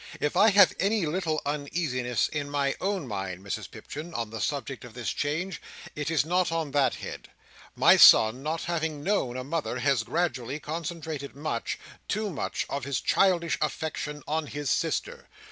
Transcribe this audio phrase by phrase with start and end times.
[0.19, 4.83] If I have any little uneasiness in my own mind, Mrs Pipchin, on the subject
[4.83, 5.61] of this change,
[5.95, 7.29] it is not on that head.
[7.75, 14.23] My son not having known a mother has gradually concentrated much—too much—of his childish affection
[14.27, 15.27] on his sister.